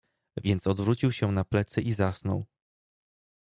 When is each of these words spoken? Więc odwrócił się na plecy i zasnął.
Więc 0.43 0.67
odwrócił 0.67 1.11
się 1.11 1.31
na 1.31 1.43
plecy 1.45 1.81
i 1.81 1.93
zasnął. 1.93 2.45